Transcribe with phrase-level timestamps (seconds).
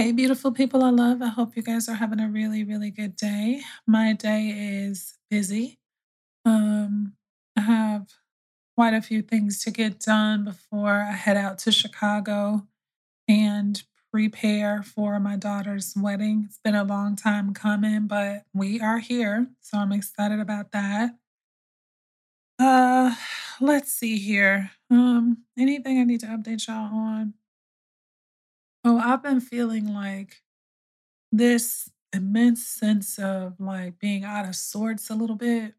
[0.00, 1.20] Hey, beautiful people I love.
[1.20, 3.60] I hope you guys are having a really, really good day.
[3.86, 5.78] My day is busy.
[6.46, 7.12] Um,
[7.54, 8.06] I have
[8.78, 12.66] quite a few things to get done before I head out to Chicago
[13.28, 16.44] and prepare for my daughter's wedding.
[16.46, 19.48] It's been a long time coming, but we are here.
[19.60, 21.10] So I'm excited about that.
[22.58, 23.14] Uh
[23.60, 24.70] let's see here.
[24.90, 27.34] Um, anything I need to update y'all on?
[28.84, 30.42] Oh, I've been feeling like
[31.32, 35.74] this immense sense of like being out of sorts a little bit.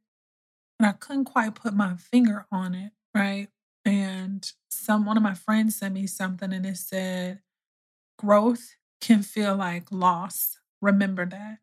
[0.80, 3.50] And I couldn't quite put my finger on it, right?
[3.86, 7.42] And some one of my friends sent me something and it said,
[8.18, 10.60] growth can feel like loss.
[10.82, 11.60] Remember that.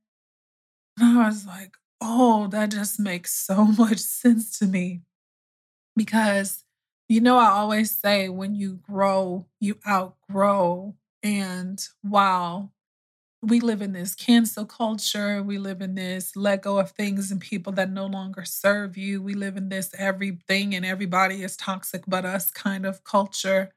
[0.99, 5.03] And I was like, oh, that just makes so much sense to me.
[5.97, 6.65] Because,
[7.09, 12.73] you know, I always say when you grow, you outgrow and while
[13.43, 17.41] we live in this cancel culture, we live in this let go of things and
[17.41, 19.23] people that no longer serve you.
[19.23, 23.73] We live in this everything and everybody is toxic but us kind of culture.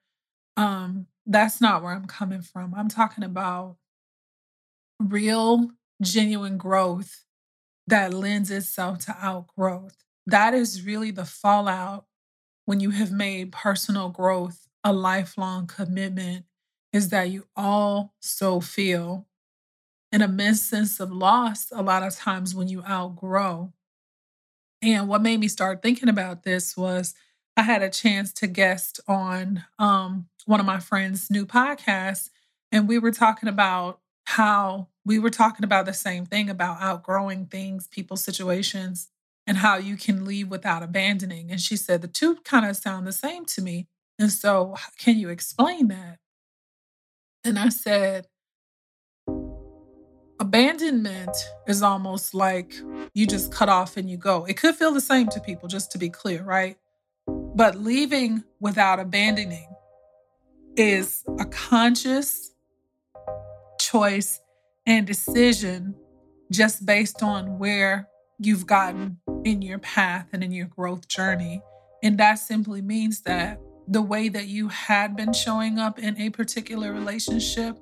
[0.58, 2.74] Um, that's not where I'm coming from.
[2.76, 3.78] I'm talking about
[5.00, 5.70] real,
[6.02, 7.24] genuine growth
[7.88, 9.96] that lends itself to outgrowth.
[10.26, 12.06] That is really the fallout
[12.66, 16.46] when you have made personal growth a lifelong commitment
[16.94, 19.28] is that you also feel
[20.12, 23.74] an immense sense of loss a lot of times when you outgrow.
[24.82, 27.14] And what made me start thinking about this was
[27.56, 32.30] I had a chance to guest on um, one of my friends' new podcasts,
[32.72, 37.46] and we were talking about how we were talking about the same thing about outgrowing
[37.48, 39.10] things, people's situations,
[39.46, 41.52] and how you can leave without abandoning.
[41.52, 43.88] And she said the two kind of sound the same to me.
[44.18, 46.21] And so, can you explain that?
[47.44, 48.28] And I said,
[50.40, 51.36] abandonment
[51.68, 52.74] is almost like
[53.14, 54.46] you just cut off and you go.
[54.46, 56.78] It could feel the same to people, just to be clear, right?
[57.28, 59.70] But leaving without abandoning
[60.78, 62.52] is a conscious
[63.80, 64.40] choice
[64.86, 65.96] and decision
[66.52, 68.08] just based on where
[68.40, 71.62] you've gotten in your path and in your growth journey.
[72.04, 76.30] And that simply means that the way that you had been showing up in a
[76.30, 77.78] particular relationship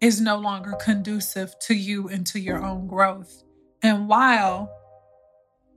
[0.00, 3.42] is no longer conducive to you and to your own growth.
[3.82, 4.70] And while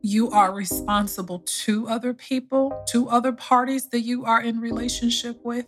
[0.01, 5.65] you are responsible to other people, to other parties that you are in relationship with,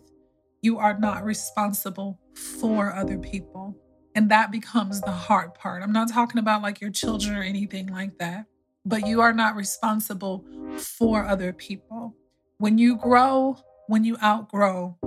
[0.61, 3.75] you are not responsible for other people.
[4.15, 5.83] And that becomes the hard part.
[5.83, 8.45] I'm not talking about like your children or anything like that,
[8.85, 10.45] but you are not responsible
[10.77, 12.15] for other people.
[12.57, 13.57] When you grow,
[13.91, 14.97] when you outgrow,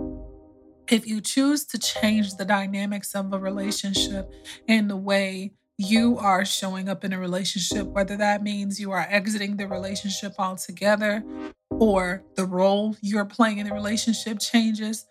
[0.90, 4.30] if you choose to change the dynamics of a relationship
[4.68, 9.06] and the way you are showing up in a relationship, whether that means you are
[9.08, 11.24] exiting the relationship altogether
[11.70, 15.06] or the role you're playing in the relationship changes,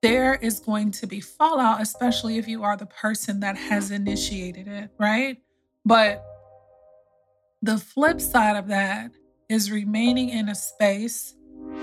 [0.00, 4.66] there is going to be fallout, especially if you are the person that has initiated
[4.66, 5.36] it, right?
[5.84, 6.24] But
[7.60, 9.10] the flip side of that
[9.50, 11.34] is remaining in a space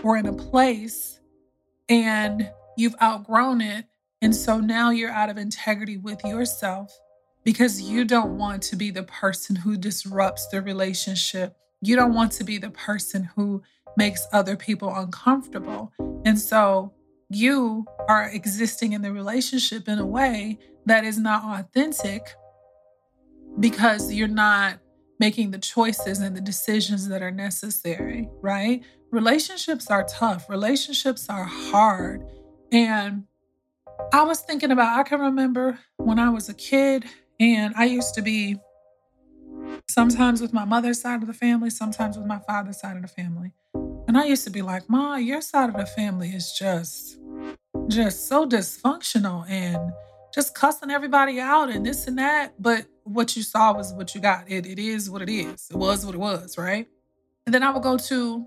[0.01, 1.16] or in a place
[1.89, 3.85] and you've outgrown it.
[4.21, 6.97] And so now you're out of integrity with yourself
[7.43, 11.55] because you don't want to be the person who disrupts the relationship.
[11.81, 13.61] You don't want to be the person who
[13.95, 15.91] makes other people uncomfortable.
[16.25, 16.93] And so
[17.29, 22.35] you are existing in the relationship in a way that is not authentic
[23.59, 24.79] because you're not
[25.19, 28.83] making the choices and the decisions that are necessary, right?
[29.11, 32.25] relationships are tough, relationships are hard.
[32.71, 33.23] And
[34.13, 37.05] I was thinking about, I can remember when I was a kid,
[37.39, 38.57] and I used to be
[39.89, 43.07] sometimes with my mother's side of the family, sometimes with my father's side of the
[43.07, 43.53] family.
[44.07, 47.19] And I used to be like, Ma, your side of the family is just,
[47.87, 49.91] just so dysfunctional and
[50.33, 52.53] just cussing everybody out and this and that.
[52.61, 54.49] But what you saw was what you got.
[54.49, 55.67] It, it is what it is.
[55.71, 56.87] It was what it was, right?
[57.45, 58.45] And then I would go to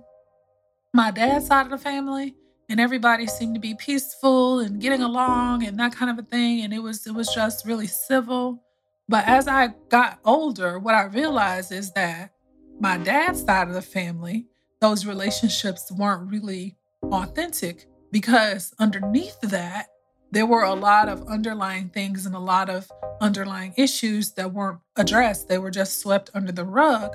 [0.92, 2.34] my dad's side of the family
[2.68, 6.62] and everybody seemed to be peaceful and getting along and that kind of a thing
[6.62, 8.62] and it was it was just really civil
[9.08, 12.32] but as i got older what i realized is that
[12.80, 14.46] my dad's side of the family
[14.80, 19.86] those relationships weren't really authentic because underneath that
[20.32, 22.90] there were a lot of underlying things and a lot of
[23.20, 27.12] underlying issues that weren't addressed they were just swept under the rug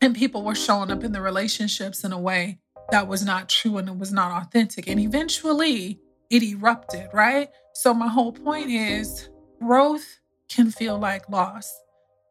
[0.00, 2.58] and people were showing up in the relationships in a way
[2.90, 4.88] that was not true and it was not authentic.
[4.88, 7.48] And eventually it erupted, right?
[7.74, 9.28] So, my whole point is
[9.60, 11.72] growth can feel like loss.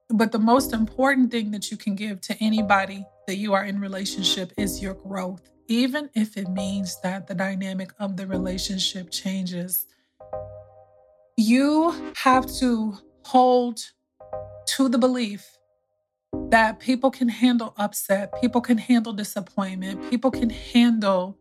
[0.10, 3.80] But the most important thing that you can give to anybody that you are in
[3.80, 9.86] relationship is your growth, even if it means that the dynamic of the relationship changes.
[11.38, 13.80] You have to hold
[14.68, 15.58] to the belief
[16.50, 21.38] that people can handle upset, people can handle disappointment, people can handle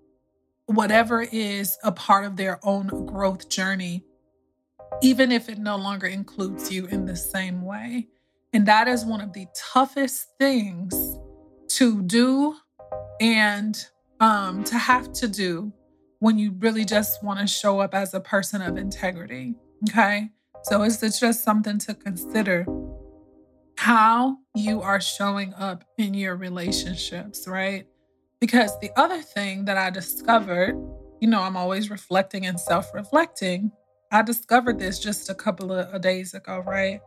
[0.67, 4.05] whatever is a part of their own growth journey,
[5.03, 8.09] even if it no longer includes you in the same way.
[8.53, 11.19] And that is one of the toughest things
[11.69, 12.55] to do
[13.21, 13.77] and
[14.25, 15.71] um, to have to do
[16.21, 19.55] when you really just want to show up as a person of integrity.
[19.91, 20.31] Okay.
[20.63, 22.65] So it's, just something to consider
[23.77, 27.87] how you are showing up in your relationships, right?
[28.41, 30.75] Because the other thing that I discovered,
[31.21, 33.71] you know, I'm always reflecting and self reflecting.
[34.11, 37.01] I discovered this just a couple of days ago, right?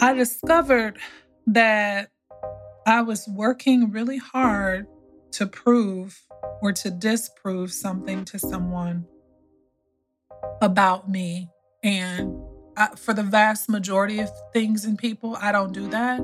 [0.00, 0.98] I discovered
[1.48, 2.08] that
[2.86, 4.86] I was working really hard
[5.32, 6.22] to prove
[6.62, 9.06] or to disprove something to someone
[10.60, 11.48] about me.
[11.82, 12.36] And
[12.76, 16.20] I, for the vast majority of things and people, I don't do that.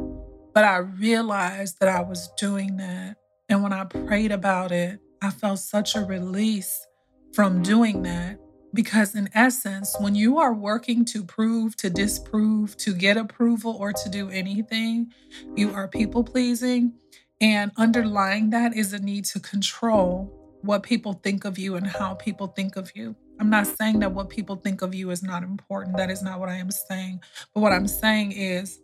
[0.54, 3.16] But I realized that I was doing that.
[3.48, 6.86] And when I prayed about it, I felt such a release
[7.34, 8.38] from doing that.
[8.74, 13.92] Because, in essence, when you are working to prove, to disprove, to get approval, or
[13.92, 15.12] to do anything,
[15.54, 16.92] you are people pleasing.
[17.40, 22.14] And underlying that is a need to control what people think of you and how
[22.14, 23.14] people think of you.
[23.38, 25.96] I'm not saying that what people think of you is not important.
[25.98, 27.20] That is not what I am saying.
[27.52, 28.80] But what I'm saying is,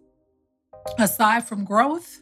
[0.98, 2.20] aside from growth,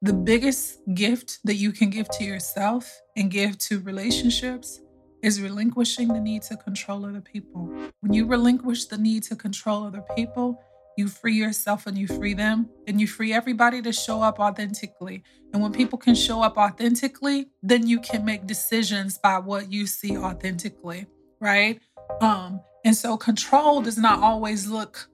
[0.00, 4.80] the biggest gift that you can give to yourself and give to relationships
[5.22, 7.70] is relinquishing the need to control other people.
[8.00, 10.62] When you relinquish the need to control other people,
[10.96, 15.22] you free yourself and you free them, and you free everybody to show up authentically.
[15.52, 19.86] And when people can show up authentically, then you can make decisions by what you
[19.86, 21.06] see authentically
[21.40, 21.80] right?
[22.20, 25.08] Um, and so control does not always look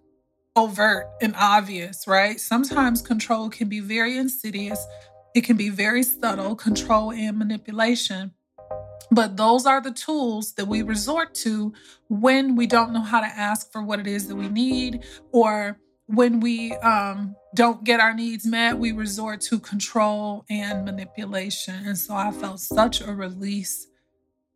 [0.56, 2.38] overt and obvious, right?
[2.38, 4.84] Sometimes control can be very insidious,
[5.34, 8.32] it can be very subtle, control and manipulation.
[9.12, 11.74] But those are the tools that we resort to
[12.08, 15.78] when we don't know how to ask for what it is that we need, or
[16.06, 21.74] when we um, don't get our needs met, we resort to control and manipulation.
[21.86, 23.86] And so I felt such a release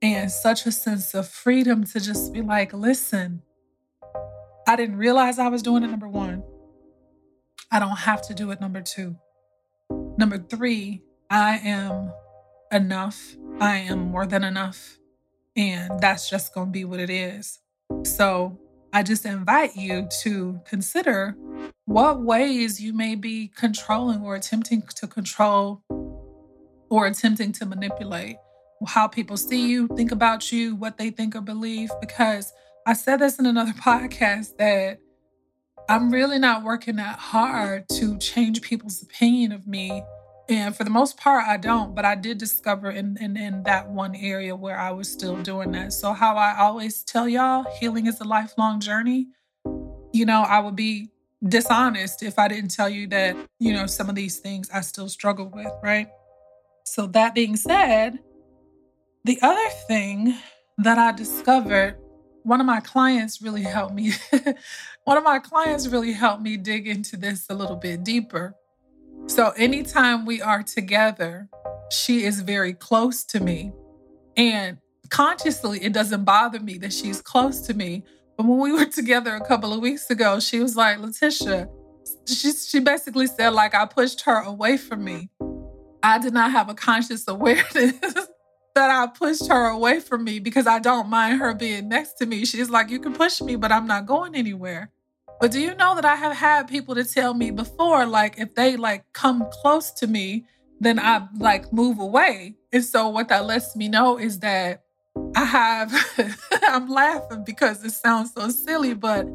[0.01, 3.43] and such a sense of freedom to just be like, listen,
[4.67, 6.43] I didn't realize I was doing it, number one.
[7.71, 9.17] I don't have to do it, number two.
[10.17, 12.11] Number three, I am
[12.73, 13.37] enough.
[13.61, 14.99] I am more than enough.
[15.57, 17.61] And that's just going to be what it is.
[18.05, 18.59] So
[18.93, 21.37] I just invite you to consider
[21.87, 25.83] what ways you may be controlling or attempting to control
[26.91, 28.37] or attempting to manipulate
[28.87, 31.91] how people see you, think about you, what they think or believe.
[32.01, 32.53] Because
[32.87, 34.99] I said this in another podcast that
[35.89, 40.03] I'm really not working that hard to change people's opinion of me.
[40.49, 43.89] And for the most part, I don't, but I did discover in, in, in that
[43.89, 45.93] one area where I was still doing that.
[45.93, 49.27] So, how I always tell y'all, healing is a lifelong journey.
[50.13, 51.11] You know, I would be
[51.47, 55.09] dishonest if I didn't tell you that, you know, some of these things I still
[55.09, 56.09] struggle with, right?
[56.85, 58.21] So, that being said,
[59.25, 60.33] the other thing
[60.79, 61.97] that I discovered,
[62.45, 64.13] one of my clients really helped me.
[65.05, 68.55] one of my clients really helped me dig into this a little bit deeper.
[69.29, 71.49] So, anytime we are together,
[71.91, 73.73] she is very close to me.
[74.37, 74.79] And
[75.11, 78.05] consciously, it doesn't bother me that she's close to me.
[78.37, 81.69] But when we were together a couple of weeks ago, she was like, Leticia,
[82.27, 85.29] she, she basically said, like, I pushed her away from me.
[86.03, 87.99] I did not have a conscious awareness
[88.77, 92.27] that I pushed her away from me because I don't mind her being next to
[92.27, 92.45] me.
[92.45, 94.93] She's like, You can push me, but I'm not going anywhere.
[95.41, 98.55] But do you know that I have had people to tell me before, like, if
[98.55, 100.47] they like come close to me,
[100.81, 102.57] then I like move away.
[102.73, 104.83] And so what that lets me know is that
[105.35, 105.93] I have,
[106.69, 109.27] I'm laughing because it sounds so silly, but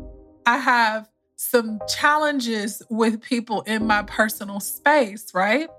[0.46, 5.70] I have some challenges with people in my personal space, right?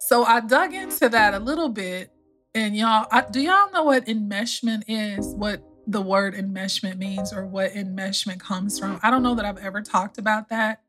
[0.00, 2.12] So I dug into that a little bit.
[2.54, 5.34] And y'all, I, do y'all know what enmeshment is?
[5.34, 9.00] What the word enmeshment means or what enmeshment comes from?
[9.02, 10.82] I don't know that I've ever talked about that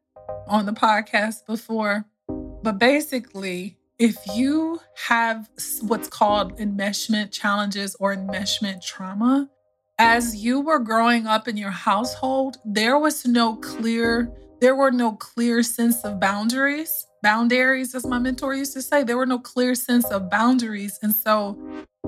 [0.46, 2.06] on the podcast before.
[2.28, 5.50] But basically, if you have
[5.82, 9.50] what's called enmeshment challenges or enmeshment trauma,
[9.98, 15.14] as you were growing up in your household, there was no clear, there were no
[15.14, 17.06] clear sense of boundaries.
[17.24, 21.00] Boundaries, as my mentor used to say, there were no clear sense of boundaries.
[21.02, 21.58] And so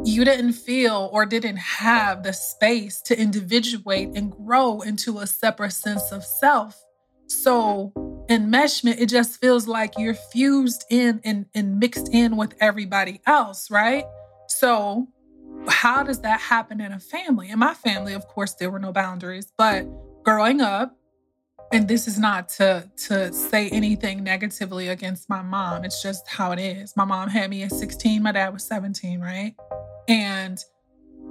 [0.03, 5.74] you didn't feel or didn't have the space to individuate and grow into a separate
[5.74, 6.81] sense of self.
[7.27, 7.93] So
[8.29, 13.70] enmeshment, it just feels like you're fused in and, and mixed in with everybody else,
[13.70, 14.05] right?
[14.48, 15.08] So,
[15.67, 17.50] how does that happen in a family?
[17.50, 19.86] In my family, of course, there were no boundaries, but
[20.24, 20.98] growing up,
[21.72, 25.86] and this is not to to say anything negatively against my mom.
[25.86, 26.98] It's just how it is.
[26.98, 29.55] My mom had me at 16, my dad was 17, right?
[30.08, 30.63] And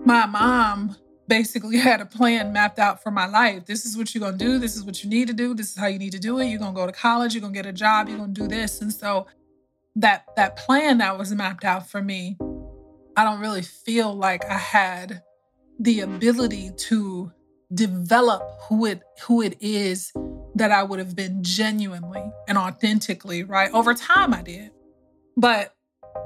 [0.04, 0.96] my mom
[1.28, 3.66] basically had a plan mapped out for my life.
[3.66, 4.58] This is what you're going to do.
[4.58, 5.54] This is what you need to do.
[5.54, 6.46] This is how you need to do it.
[6.46, 7.34] You're going to go to college.
[7.34, 8.08] You're going to get a job.
[8.08, 8.80] You're going to do this.
[8.82, 9.26] And so
[9.96, 12.36] that that plan that was mapped out for me,
[13.16, 15.22] I don't really feel like I had
[15.78, 17.32] the ability to
[17.72, 20.12] develop who it who it is
[20.54, 23.70] that I would have been genuinely and authentically, right?
[23.72, 24.70] Over time I did.
[25.36, 25.74] But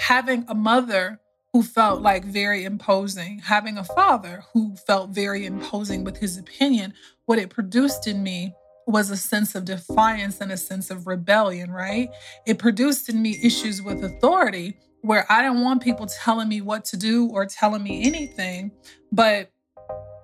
[0.00, 1.20] having a mother
[1.54, 6.92] who felt like very imposing, having a father who felt very imposing with his opinion,
[7.26, 8.52] what it produced in me
[8.88, 12.10] was a sense of defiance and a sense of rebellion, right?
[12.44, 16.84] It produced in me issues with authority where I didn't want people telling me what
[16.86, 18.72] to do or telling me anything,
[19.12, 19.48] but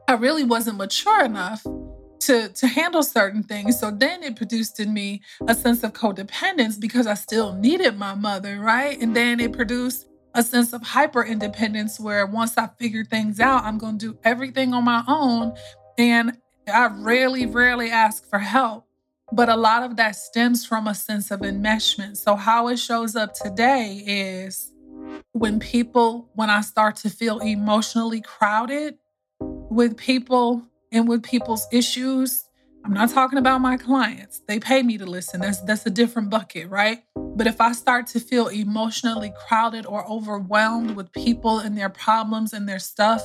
[0.09, 1.63] I really wasn't mature enough
[2.23, 3.79] to to handle certain things.
[3.79, 8.17] So then it produced in me a sense of codependence because I still needed my
[8.17, 9.01] mother, right?
[9.01, 13.65] And then it produced a sense of hyper independence where once I figure things out,
[13.65, 15.55] I'm going to do everything on my own.
[15.99, 16.39] And
[16.73, 18.87] I rarely, rarely ask for help.
[19.33, 22.17] But a lot of that stems from a sense of enmeshment.
[22.17, 24.73] So, how it shows up today is
[25.33, 28.97] when people, when I start to feel emotionally crowded
[29.41, 32.45] with people and with people's issues,
[32.85, 34.43] I'm not talking about my clients.
[34.49, 35.41] They pay me to listen.
[35.41, 37.03] That's that's a different bucket, right?
[37.41, 42.53] But if I start to feel emotionally crowded or overwhelmed with people and their problems
[42.53, 43.23] and their stuff,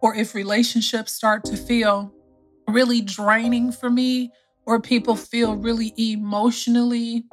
[0.00, 2.10] or if relationships start to feel
[2.66, 4.32] really draining for me,
[4.64, 7.26] or people feel really emotionally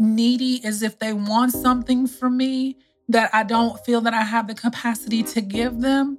[0.00, 2.76] needy as if they want something from me
[3.08, 6.18] that I don't feel that I have the capacity to give them,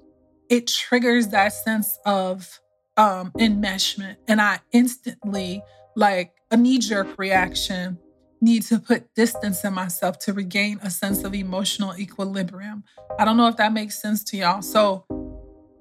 [0.50, 2.62] it triggers that sense of
[2.96, 4.16] um, enmeshment.
[4.26, 5.62] And I instantly,
[5.98, 7.98] like a knee jerk reaction,
[8.42, 12.84] need to put distance in myself to regain a sense of emotional equilibrium.
[13.18, 14.62] I don't know if that makes sense to y'all.
[14.62, 15.06] So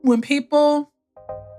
[0.03, 0.93] when people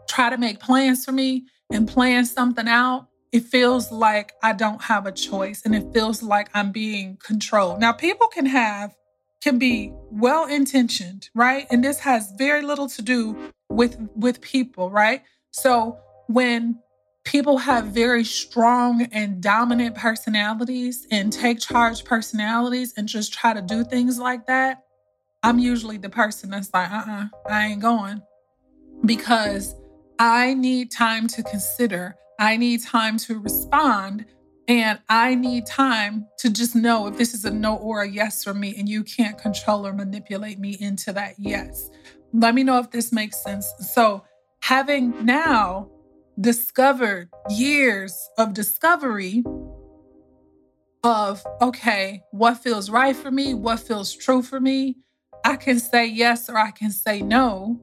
[0.09, 4.81] try to make plans for me and plan something out, it feels like I don't
[4.81, 7.79] have a choice and it feels like I'm being controlled.
[7.79, 8.95] Now, people can have,
[9.41, 11.67] can be well intentioned, right?
[11.69, 15.21] And this has very little to do with with people, right?
[15.51, 16.79] So when
[17.29, 23.62] people have very strong and dominant personalities and take charge personalities and just try to
[23.62, 24.83] do things like that,
[25.43, 28.24] I'm usually the person that's like, uh uh-uh, uh I ain't going
[29.05, 29.75] because
[30.17, 34.25] I need time to consider, I need time to respond.
[34.67, 38.43] And I need time to just know if this is a no or a yes
[38.43, 41.89] for me, and you can't control or manipulate me into that yes.
[42.33, 43.67] Let me know if this makes sense.
[43.79, 44.24] So,
[44.62, 45.89] having now
[46.39, 49.43] discovered years of discovery
[51.03, 54.98] of, okay, what feels right for me, what feels true for me,
[55.46, 57.79] I can say yes or I can say no.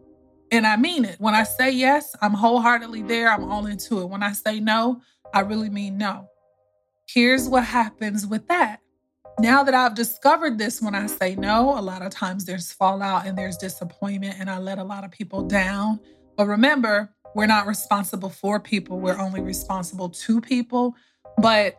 [0.53, 1.17] And I mean it.
[1.19, 4.09] When I say yes, I'm wholeheartedly there, I'm all into it.
[4.09, 5.01] When I say no,
[5.35, 6.29] I really mean no.
[7.09, 8.81] Here's what happens with that.
[9.39, 13.27] Now that I've discovered this, when I say no, a lot of times there's fallout
[13.27, 16.01] and there's disappointment, and I let a lot of people down.
[16.37, 20.95] But remember, we're not responsible for people, we're only responsible to people.
[21.39, 21.77] But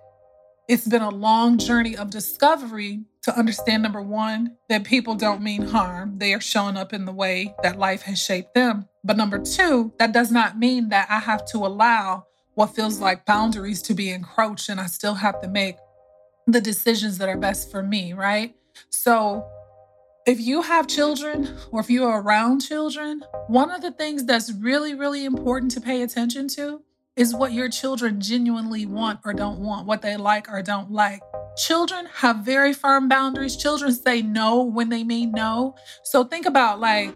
[0.68, 5.68] it's been a long journey of discovery to understand number one, that people don't mean
[5.68, 6.18] harm.
[6.18, 8.88] They are showing up in the way that life has shaped them.
[9.04, 12.26] But number two, that does not mean that I have to allow
[12.56, 15.76] what feels like boundaries to be encroached and I still have to make
[16.48, 18.56] the decisions that are best for me, right?
[18.90, 19.46] So,
[20.28, 24.94] if you have children or if you're around children, one of the things that's really,
[24.94, 26.82] really important to pay attention to
[27.16, 31.22] is what your children genuinely want or don't want, what they like or don't like.
[31.56, 33.56] Children have very firm boundaries.
[33.56, 35.76] Children say no when they mean no.
[36.04, 37.16] So think about like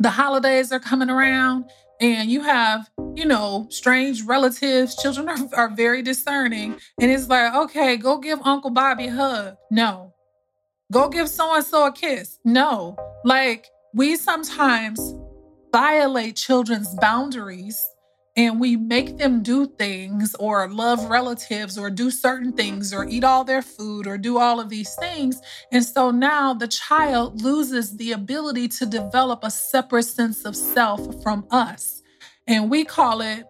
[0.00, 1.66] the holidays are coming around
[2.00, 4.96] and you have, you know, strange relatives.
[4.96, 6.76] Children are, are very discerning.
[6.98, 9.56] And it's like, okay, go give Uncle Bobby a hug.
[9.70, 10.14] No,
[10.92, 12.38] Go give so and so a kiss.
[12.44, 12.96] No.
[13.24, 15.14] Like, we sometimes
[15.72, 17.82] violate children's boundaries
[18.36, 23.24] and we make them do things or love relatives or do certain things or eat
[23.24, 25.40] all their food or do all of these things.
[25.72, 31.22] And so now the child loses the ability to develop a separate sense of self
[31.22, 32.02] from us.
[32.46, 33.46] And we call it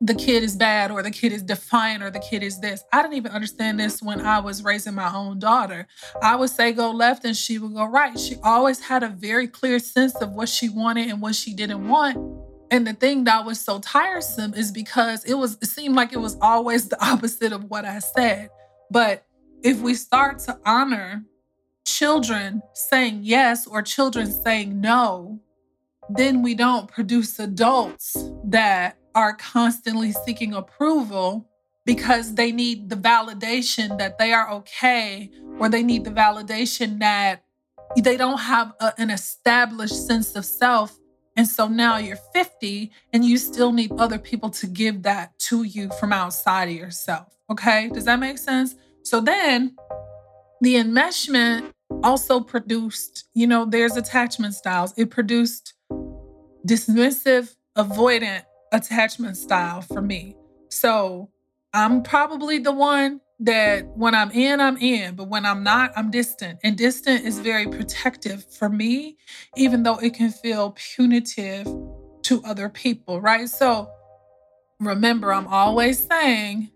[0.00, 2.84] the kid is bad or the kid is defiant or the kid is this.
[2.92, 5.88] I didn't even understand this when I was raising my own daughter.
[6.22, 8.18] I would say go left and she would go right.
[8.18, 11.88] She always had a very clear sense of what she wanted and what she didn't
[11.88, 12.16] want.
[12.70, 16.20] And the thing that was so tiresome is because it was it seemed like it
[16.20, 18.50] was always the opposite of what I said.
[18.90, 19.24] But
[19.62, 21.24] if we start to honor
[21.84, 25.40] children saying yes or children saying no,
[26.08, 31.48] then we don't produce adults that are constantly seeking approval
[31.84, 37.42] because they need the validation that they are okay, or they need the validation that
[37.96, 40.98] they don't have a, an established sense of self.
[41.36, 45.62] And so now you're 50 and you still need other people to give that to
[45.62, 47.34] you from outside of yourself.
[47.48, 47.88] Okay.
[47.88, 48.74] Does that make sense?
[49.02, 49.74] So then
[50.60, 51.72] the enmeshment
[52.02, 54.92] also produced, you know, there's attachment styles.
[54.96, 55.74] It produced
[56.66, 60.36] dismissive, avoidant, attachment style for me.
[60.68, 61.30] So
[61.72, 66.10] I'm probably the one that when I'm in, I'm in, but when I'm not, I'm
[66.10, 66.58] distant.
[66.64, 69.16] And distant is very protective for me,
[69.56, 71.66] even though it can feel punitive
[72.22, 73.48] to other people, right?
[73.48, 73.88] So
[74.80, 76.70] remember, I'm always saying,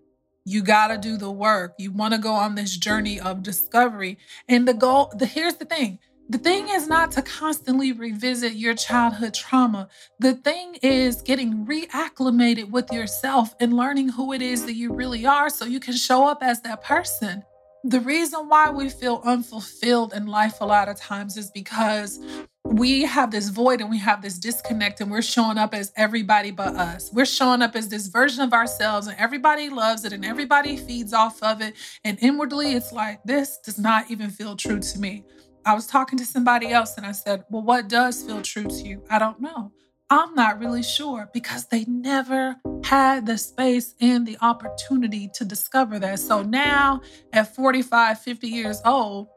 [0.44, 1.74] you got to do the work.
[1.78, 4.18] You want to go on this journey of discovery.
[4.48, 8.74] And the goal, the here's the thing the thing is not to constantly revisit your
[8.74, 9.88] childhood trauma.
[10.18, 15.26] The thing is getting reacclimated with yourself and learning who it is that you really
[15.26, 17.42] are so you can show up as that person.
[17.84, 22.20] The reason why we feel unfulfilled in life a lot of times is because
[22.64, 26.52] we have this void and we have this disconnect and we're showing up as everybody
[26.52, 27.10] but us.
[27.12, 31.12] We're showing up as this version of ourselves and everybody loves it and everybody feeds
[31.12, 31.74] off of it.
[32.04, 35.24] And inwardly, it's like, this does not even feel true to me.
[35.64, 38.82] I was talking to somebody else and I said, Well, what does feel true to
[38.88, 39.02] you?
[39.08, 39.72] I don't know.
[40.10, 45.98] I'm not really sure because they never had the space and the opportunity to discover
[46.00, 46.18] that.
[46.18, 47.00] So now
[47.32, 49.28] at 45, 50 years old,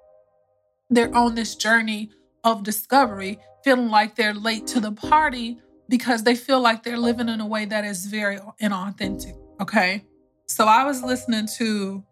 [0.90, 2.12] they're on this journey
[2.44, 7.30] of discovery, feeling like they're late to the party because they feel like they're living
[7.30, 9.38] in a way that is very inauthentic.
[9.62, 10.04] Okay.
[10.48, 12.04] So I was listening to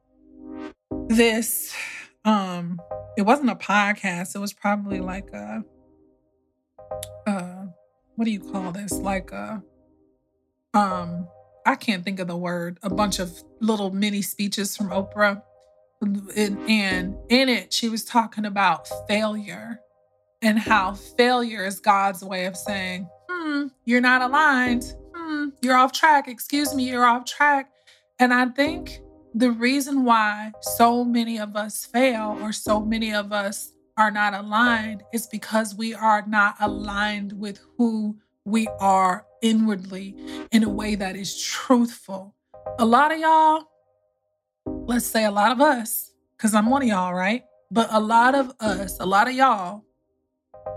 [1.10, 1.76] this
[2.26, 2.80] um
[3.18, 4.36] it wasn't a podcast.
[4.36, 5.64] It was probably like a,
[7.28, 7.66] uh,
[8.16, 8.94] what do you call this?
[8.94, 9.64] Like a,
[10.74, 11.28] um,
[11.66, 12.80] I can't think of the word.
[12.84, 15.42] A bunch of little mini speeches from Oprah,
[16.02, 19.80] and, and in it she was talking about failure
[20.42, 24.94] and how failure is God's way of saying, "Hmm, you're not aligned.
[25.16, 26.28] Hmm, you're off track.
[26.28, 27.72] Excuse me, you're off track."
[28.20, 29.00] And I think
[29.34, 34.34] the reason why so many of us fail or so many of us are not
[34.34, 38.16] aligned is because we are not aligned with who
[38.46, 40.16] we are inwardly
[40.52, 42.36] in a way that is truthful.
[42.80, 43.66] A lot of y'all,
[44.66, 47.44] let's say a lot of us, because I'm one of y'all, right?
[47.72, 49.84] But a lot of us, a lot of y'all,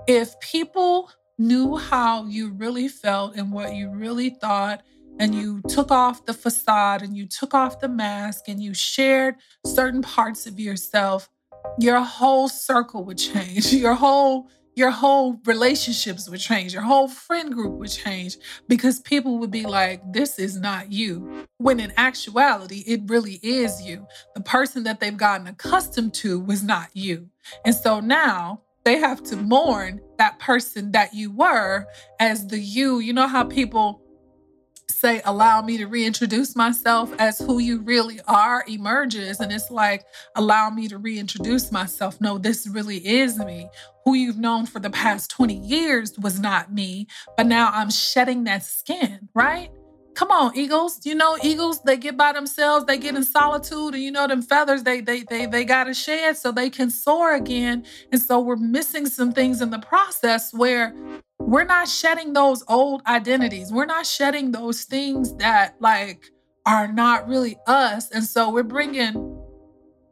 [0.06, 4.82] if people knew how you really felt and what you really thought
[5.18, 9.36] and you took off the facade and you took off the mask and you shared
[9.64, 11.28] certain parts of yourself,
[11.78, 13.72] your whole circle would change.
[13.72, 16.74] Your whole your whole relationships would change.
[16.74, 18.36] Your whole friend group would change
[18.68, 21.46] because people would be like, this is not you.
[21.56, 24.06] When in actuality, it really is you.
[24.34, 27.30] The person that they've gotten accustomed to was not you.
[27.64, 31.86] And so now they have to mourn that person that you were
[32.20, 32.98] as the you.
[32.98, 34.02] You know how people
[35.06, 39.38] say, allow me to reintroduce myself as who you really are emerges.
[39.38, 42.20] And it's like, allow me to reintroduce myself.
[42.20, 43.68] No, this really is me.
[44.04, 48.44] Who you've known for the past 20 years was not me, but now I'm shedding
[48.44, 49.70] that skin, right?
[50.16, 50.98] come on, eagles.
[51.04, 54.40] You know, eagles, they get by themselves, they get in solitude, and you know, them
[54.40, 57.84] feathers, they they they they gotta shed so they can soar again.
[58.10, 60.94] And so we're missing some things in the process where
[61.38, 63.70] we're not shedding those old identities.
[63.70, 66.30] We're not shedding those things that like
[66.64, 68.10] are not really us.
[68.10, 69.36] And so we're bringing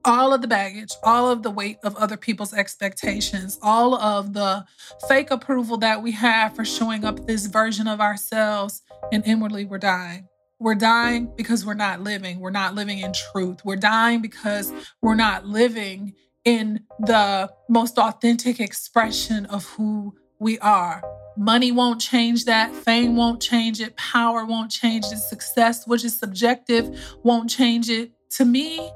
[0.05, 4.65] all of the baggage, all of the weight of other people's expectations, all of the
[5.09, 8.83] fake approval that we have for showing up this version of ourselves,
[9.13, 10.29] and inwardly we're dying.
[10.61, 12.39] We're dying because we're not living.
[12.39, 13.65] We're not living in truth.
[13.65, 21.03] We're dying because we're not living in the most authentic expression of who we are.
[21.37, 22.75] Money won't change that.
[22.75, 23.97] Fame won't change it.
[23.97, 25.19] Power won't change it.
[25.19, 28.13] Success, which is subjective, won't change it.
[28.31, 28.91] To me,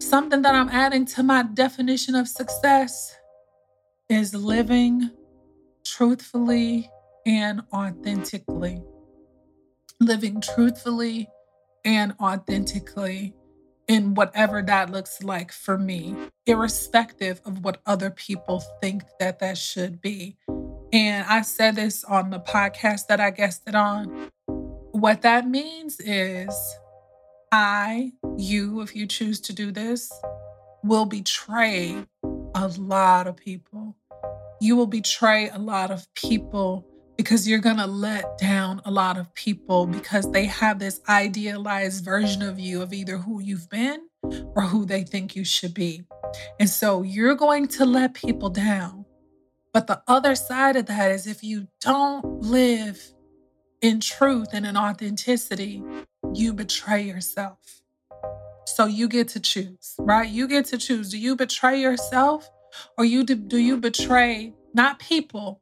[0.00, 3.16] Something that I'm adding to my definition of success
[4.08, 5.10] is living
[5.84, 6.90] truthfully
[7.24, 8.82] and authentically.
[10.00, 11.28] Living truthfully
[11.86, 13.34] and authentically
[13.88, 19.56] in whatever that looks like for me, irrespective of what other people think that that
[19.56, 20.36] should be.
[20.94, 24.30] And I said this on the podcast that I guested on.
[24.92, 26.54] What that means is
[27.50, 30.08] I, you, if you choose to do this,
[30.84, 32.04] will betray
[32.54, 33.96] a lot of people.
[34.60, 39.18] You will betray a lot of people because you're going to let down a lot
[39.18, 43.98] of people because they have this idealized version of you of either who you've been
[44.54, 46.04] or who they think you should be.
[46.60, 49.03] And so you're going to let people down.
[49.74, 53.12] But the other side of that is if you don't live
[53.82, 55.82] in truth and in authenticity,
[56.32, 57.82] you betray yourself.
[58.66, 60.30] So you get to choose, right?
[60.30, 61.10] You get to choose.
[61.10, 62.48] Do you betray yourself
[62.96, 65.60] or you do, do you betray not people,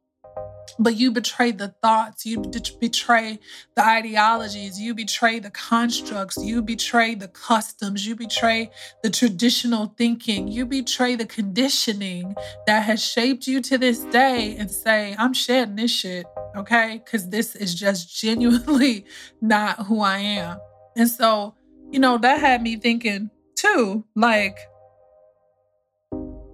[0.78, 2.42] but you betray the thoughts, you
[2.80, 3.38] betray
[3.76, 8.70] the ideologies, you betray the constructs, you betray the customs, you betray
[9.02, 12.34] the traditional thinking, you betray the conditioning
[12.66, 17.00] that has shaped you to this day and say, I'm shedding this shit, okay?
[17.04, 19.04] Because this is just genuinely
[19.40, 20.58] not who I am.
[20.96, 21.54] And so,
[21.90, 24.58] you know, that had me thinking too, like,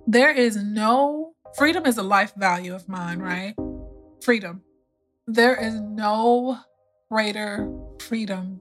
[0.06, 3.54] there is no freedom is a life value of mine, right?
[4.22, 4.62] Freedom.
[5.26, 6.58] There is no
[7.10, 8.60] greater freedom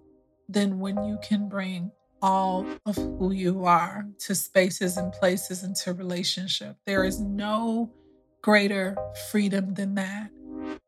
[0.49, 1.91] than when you can bring
[2.21, 6.77] all of who you are to spaces and places and to relationship.
[6.85, 7.91] There is no
[8.41, 8.97] greater
[9.29, 10.29] freedom than that.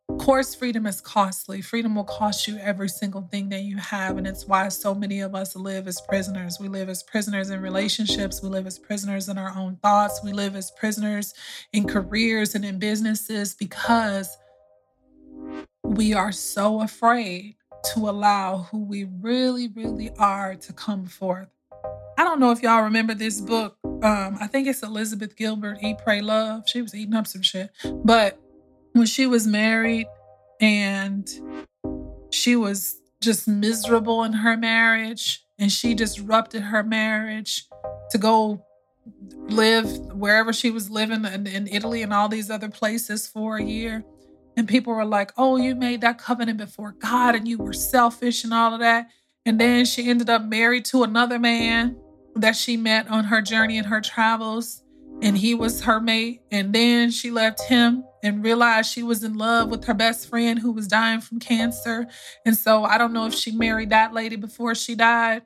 [0.09, 1.61] Of course, freedom is costly.
[1.61, 4.17] Freedom will cost you every single thing that you have.
[4.17, 6.57] And it's why so many of us live as prisoners.
[6.59, 8.41] We live as prisoners in relationships.
[8.41, 10.21] We live as prisoners in our own thoughts.
[10.23, 11.33] We live as prisoners
[11.73, 14.35] in careers and in businesses because
[15.89, 21.47] we are so afraid to allow who we really, really are to come forth.
[22.15, 23.75] I don't know if y'all remember this book.
[23.83, 26.69] Um, I think it's Elizabeth Gilbert, Eat, Pray, Love.
[26.69, 27.71] She was eating up some shit.
[28.03, 28.39] But
[28.93, 30.05] when she was married
[30.61, 31.27] and
[32.29, 37.67] she was just miserable in her marriage and she disrupted her marriage
[38.11, 38.63] to go
[39.47, 43.63] live wherever she was living in, in Italy and all these other places for a
[43.63, 44.03] year.
[44.59, 48.43] And people were like, oh, you made that covenant before God and you were selfish
[48.43, 49.07] and all of that.
[49.45, 51.95] And then she ended up married to another man
[52.35, 54.83] that she met on her journey and her travels.
[55.21, 56.41] And he was her mate.
[56.51, 60.59] And then she left him and realized she was in love with her best friend
[60.59, 62.07] who was dying from cancer.
[62.45, 65.41] And so I don't know if she married that lady before she died.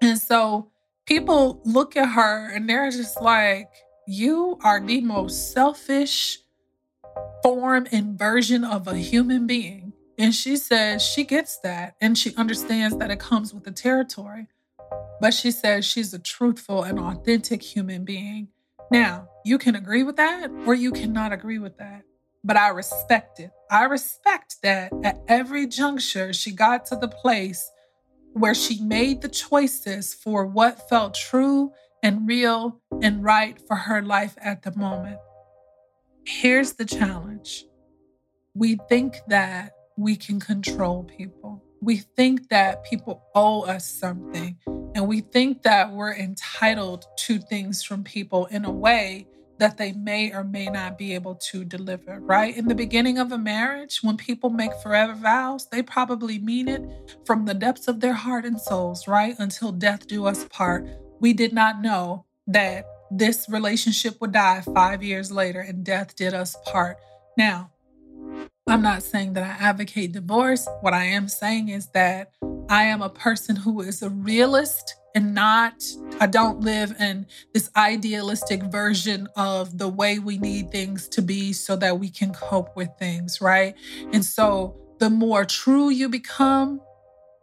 [0.00, 0.70] And so
[1.04, 3.68] people look at her and they're just like,
[4.08, 6.38] you are the most selfish,
[7.42, 9.92] form and version of a human being.
[10.18, 14.48] And she says she gets that and she understands that it comes with the territory.
[15.20, 18.48] But she says she's a truthful and authentic human being.
[18.90, 22.02] Now, you can agree with that or you cannot agree with that.
[22.44, 23.50] But I respect it.
[23.70, 27.68] I respect that at every juncture, she got to the place
[28.32, 34.02] where she made the choices for what felt true and real and right for her
[34.02, 35.18] life at the moment.
[36.28, 37.66] Here's the challenge
[38.52, 41.62] we think that we can control people.
[41.80, 44.56] We think that people owe us something.
[44.96, 49.92] And we think that we're entitled to things from people in a way that they
[49.92, 52.56] may or may not be able to deliver, right?
[52.56, 57.16] In the beginning of a marriage, when people make forever vows, they probably mean it
[57.24, 59.36] from the depths of their heart and souls, right?
[59.38, 60.88] Until death do us part.
[61.20, 66.34] We did not know that this relationship would die five years later and death did
[66.34, 66.98] us part.
[67.36, 67.70] Now,
[68.68, 70.66] I'm not saying that I advocate divorce.
[70.80, 72.32] What I am saying is that
[72.68, 75.82] I am a person who is a realist and not,
[76.20, 81.52] I don't live in this idealistic version of the way we need things to be
[81.52, 83.74] so that we can cope with things, right?
[84.12, 86.80] And so the more true you become,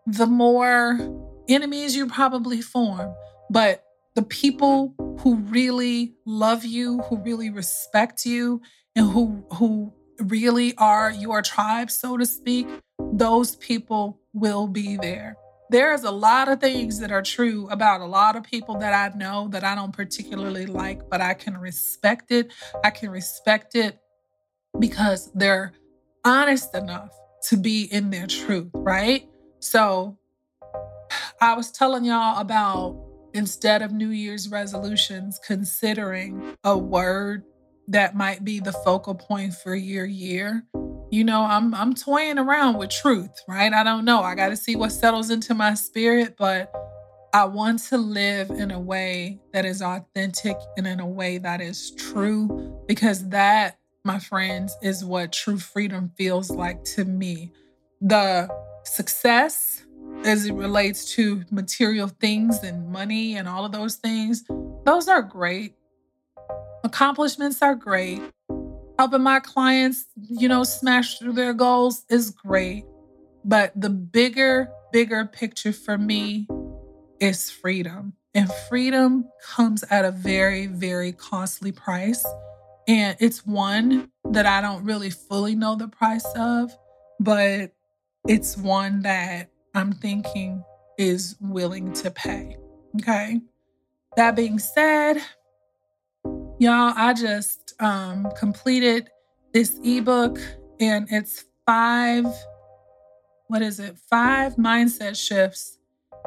[0.06, 1.00] the more
[1.48, 3.16] enemies you probably form.
[3.50, 3.83] But
[4.16, 8.62] the people who really love you, who really respect you,
[8.96, 12.68] and who who really are your tribe, so to speak,
[13.14, 15.36] those people will be there.
[15.70, 19.18] There's a lot of things that are true about a lot of people that I
[19.18, 22.54] know that I don't particularly like, but I can respect it.
[22.84, 23.98] I can respect it
[24.80, 25.74] because they're
[26.24, 27.10] honest enough
[27.50, 29.28] to be in their truth, right?
[29.60, 30.18] So
[31.42, 32.96] I was telling y'all about
[33.34, 37.44] instead of New Year's resolutions, considering a word
[37.88, 40.64] that might be the focal point for your year.
[41.12, 43.72] You know, I'm I'm toying around with truth, right?
[43.72, 44.22] I don't know.
[44.22, 46.74] I got to see what settles into my spirit, but
[47.34, 51.62] I want to live in a way that is authentic and in a way that
[51.62, 57.52] is true because that, my friends, is what true freedom feels like to me.
[58.02, 58.48] The
[58.84, 59.83] success
[60.24, 64.44] as it relates to material things and money and all of those things,
[64.86, 65.76] those are great.
[66.84, 68.22] Accomplishments are great.
[69.00, 72.86] Helping my clients, you know, smash through their goals is great.
[73.44, 76.48] But the bigger, bigger picture for me
[77.20, 78.14] is freedom.
[78.34, 82.26] And freedom comes at a very, very costly price.
[82.88, 86.72] And it's one that I don't really fully know the price of,
[87.20, 87.72] but
[88.28, 90.64] it's one that I'm thinking
[90.98, 92.58] is willing to pay.
[93.02, 93.42] Okay.
[94.16, 95.18] That being said,
[96.60, 99.10] Y'all, I just um, completed
[99.54, 100.40] this ebook
[100.80, 102.26] and it's five,
[103.48, 103.98] what is it?
[104.10, 105.78] Five mindset shifts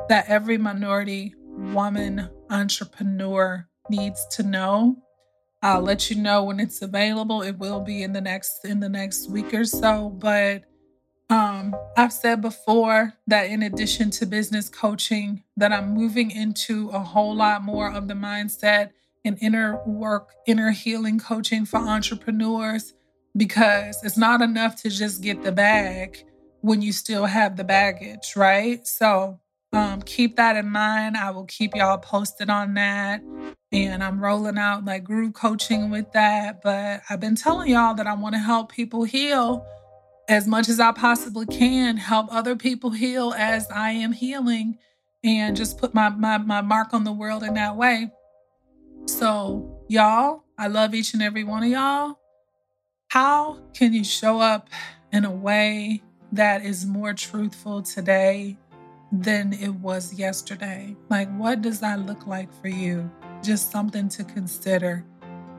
[0.08, 4.96] that every minority woman entrepreneur needs to know.
[5.62, 7.40] I'll let you know when it's available.
[7.40, 10.64] It will be in the next in the next week or so, but
[11.28, 17.00] um, I've said before that in addition to business coaching, that I'm moving into a
[17.00, 18.90] whole lot more of the mindset
[19.24, 22.94] and inner work, inner healing coaching for entrepreneurs
[23.36, 26.24] because it's not enough to just get the bag
[26.60, 28.86] when you still have the baggage, right?
[28.86, 29.40] So
[29.72, 31.16] um, keep that in mind.
[31.16, 33.22] I will keep y'all posted on that.
[33.72, 36.62] And I'm rolling out like group coaching with that.
[36.62, 39.66] But I've been telling y'all that I want to help people heal
[40.28, 44.78] as much as I possibly can, help other people heal as I am healing,
[45.22, 48.10] and just put my, my, my mark on the world in that way.
[49.06, 52.18] So, y'all, I love each and every one of y'all.
[53.08, 54.68] How can you show up
[55.12, 58.58] in a way that is more truthful today
[59.12, 60.96] than it was yesterday?
[61.08, 63.10] Like, what does that look like for you?
[63.42, 65.04] Just something to consider.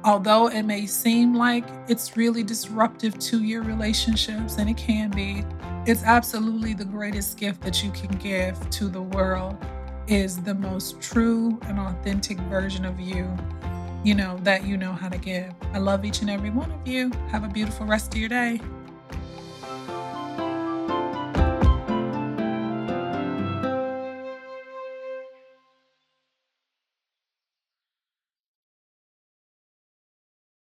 [0.04, 5.44] Although it may seem like it's really disruptive to your relationships, and it can be,
[5.86, 9.58] it's absolutely the greatest gift that you can give to the world
[10.08, 13.28] is the most true and authentic version of you,
[14.04, 15.54] you know, that you know how to give.
[15.74, 17.12] I love each and every one of you.
[17.30, 18.62] Have a beautiful rest of your day.